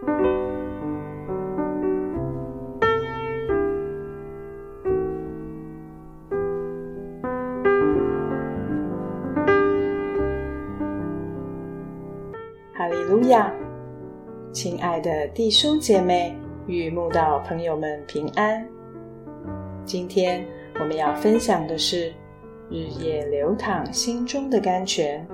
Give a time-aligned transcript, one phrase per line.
[0.00, 0.06] 哈
[12.86, 13.52] 利路亚，
[14.52, 16.34] 亲爱的弟兄姐妹
[16.66, 18.66] 与慕道朋友们平安。
[19.84, 20.42] 今天
[20.76, 22.08] 我们要分享的是
[22.70, 25.26] 《日夜流淌心中的甘泉》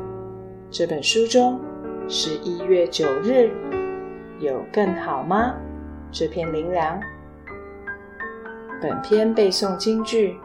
[0.73, 1.61] 这本书中
[2.09, 3.49] 十一月九日
[4.39, 5.55] 有更好吗？
[6.13, 7.01] 这篇灵粮。
[8.83, 10.33] 本篇背诵京剧《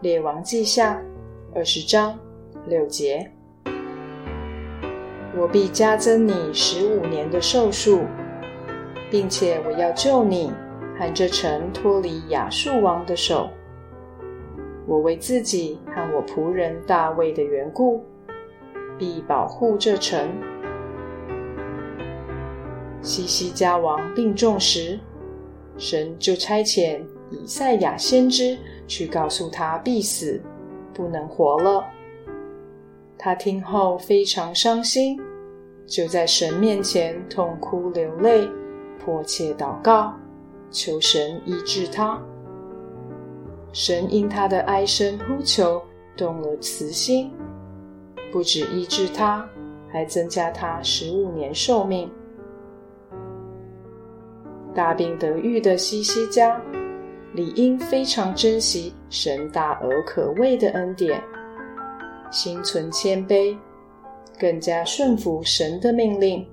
[0.00, 0.94] 列王记下》
[1.54, 2.18] 二十章
[2.66, 3.30] 六节。
[5.36, 8.02] 我必加增你十五年的寿数，
[9.10, 10.52] 并且我要救你。
[10.96, 13.50] 和这城脱离亚述王的手，
[14.86, 18.04] 我为自己和我仆人大卫的缘故，
[18.96, 20.28] 必保护这城。
[23.04, 24.98] 西西家王病重时，
[25.76, 30.40] 神就差遣以赛亚先知去告诉他必死，
[30.94, 31.84] 不能活了。
[33.18, 35.20] 他听后非常伤心，
[35.86, 38.48] 就在神面前痛哭流泪，
[38.98, 40.14] 迫切祷告。
[40.70, 42.20] 求神医治他。
[43.72, 45.80] 神因他的哀声呼求，
[46.16, 47.30] 动了慈心，
[48.32, 49.48] 不止医治他，
[49.92, 52.10] 还增加他十五年寿命。
[54.74, 56.60] 大病得愈的西西家，
[57.32, 61.22] 理应非常珍惜神大而可畏的恩典，
[62.30, 63.56] 心存谦卑，
[64.38, 66.46] 更加顺服神的命令，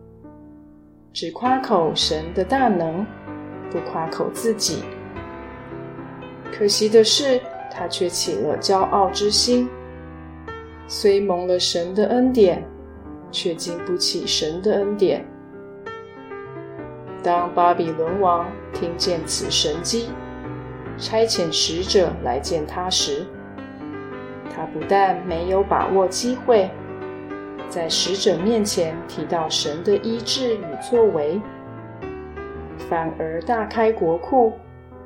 [1.11, 3.05] 只夸口神的大能。
[3.72, 4.83] 不夸口自己，
[6.52, 7.39] 可惜的是，
[7.72, 9.66] 他却起了骄傲之心。
[10.89, 12.61] 虽蒙了神的恩典，
[13.31, 15.25] 却经不起神的恩典。
[17.23, 20.09] 当巴比伦王听见此神迹，
[20.97, 23.25] 差遣使者来见他时，
[24.49, 26.70] 他不但没有把握机会，
[27.70, 31.39] 在使者面前提到神的医治与作为。
[32.89, 34.54] 反而大开国库，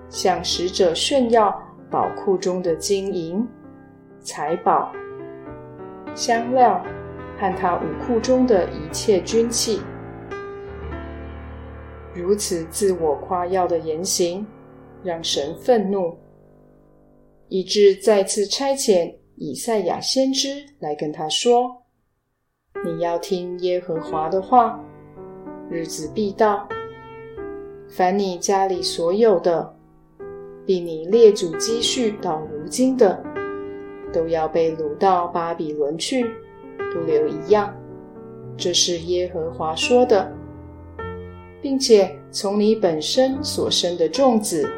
[0.10, 1.62] 向使者炫耀
[1.92, 3.46] 宝库中的金银
[4.22, 4.92] 财宝、
[6.16, 6.82] 香料
[7.38, 9.82] 和他武库中的一切军器。
[12.16, 14.48] 如此自我夸耀的言行，
[15.04, 16.18] 让神愤怒，
[17.50, 21.84] 以致再次差遣以赛亚先知来跟他说
[22.86, 24.82] ：“你要听耶和华的话，
[25.70, 26.66] 日子必到。”
[27.92, 29.76] 凡你家里所有的，
[30.66, 33.22] 比你列祖积蓄到如今的，
[34.14, 36.24] 都要被掳到巴比伦去，
[36.94, 37.76] 不留一样。
[38.58, 40.34] 这是耶和华说的，
[41.66, 44.72] 并且从你本身所生的众子，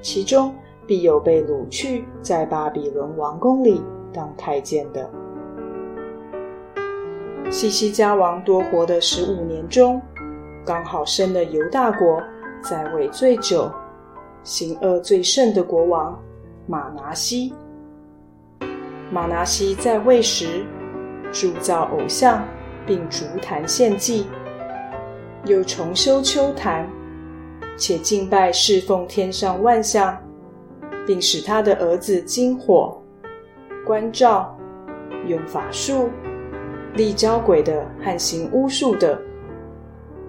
[0.00, 0.50] 其中
[0.86, 3.82] 必有被掳去在巴比伦王宫里
[4.14, 5.10] 当太监的。
[7.50, 10.00] 西西家王多活的十五年中，
[10.64, 12.18] 刚好生了犹大国。
[12.62, 13.70] 在位最久、
[14.42, 16.18] 行恶最甚的国王
[16.66, 17.52] 马拿西。
[19.12, 20.64] 马拿西在位时，
[21.30, 22.42] 铸造偶像，
[22.86, 24.26] 并逐坛献祭，
[25.46, 26.88] 又重修丘坛，
[27.76, 30.16] 且敬拜侍奉天上万象，
[31.06, 33.00] 并使他的儿子金火、
[33.86, 34.58] 关照、
[35.26, 36.10] 用法术、
[36.94, 39.18] 立交鬼的和行巫术的。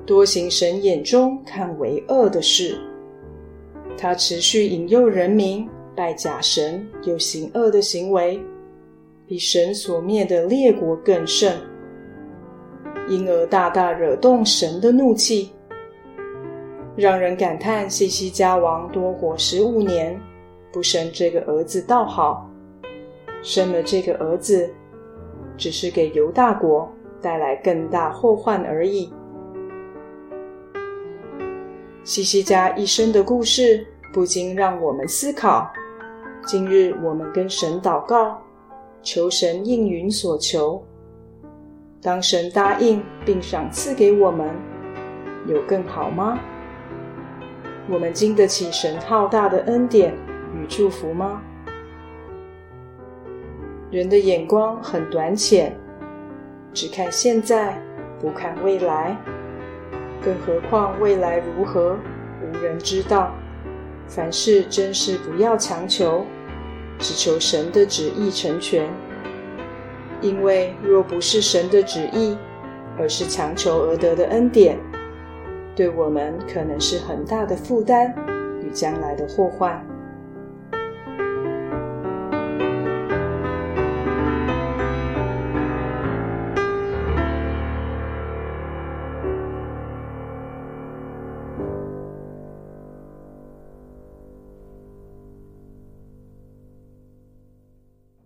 [0.05, 2.77] 多行神眼中看为恶的事，
[3.97, 8.41] 他持续引诱人民拜假神，有行恶的行为，
[9.27, 11.57] 比神所灭的列国更甚，
[13.07, 15.51] 因而大大惹动神的怒气，
[16.95, 20.19] 让人感叹：西西家王多活十五年，
[20.71, 22.49] 不生这个儿子倒好，
[23.41, 24.69] 生了这个儿子，
[25.57, 26.91] 只是给犹大国
[27.21, 29.11] 带来更大祸患而已。
[32.03, 35.69] 西西家一生的故事，不禁让我们思考：
[36.45, 38.37] 今日我们跟神祷告，
[39.01, 40.81] 求神应允所求。
[41.99, 44.47] 当神答应并赏赐给我们，
[45.47, 46.39] 有更好吗？
[47.89, 50.13] 我们经得起神浩大的恩典
[50.53, 51.41] 与祝福吗？
[53.89, 55.75] 人的眼光很短浅，
[56.71, 57.81] 只看现在，
[58.19, 59.17] 不看未来。
[60.21, 61.97] 更何况未来如何，
[62.43, 63.33] 无人知道。
[64.07, 66.25] 凡事真是不要强求，
[66.99, 68.87] 只求神的旨意成全。
[70.21, 72.37] 因为若不是神的旨意，
[72.97, 74.79] 而是强求而得的恩典，
[75.75, 78.13] 对我们可能是很大的负担
[78.63, 79.85] 与将来的祸患。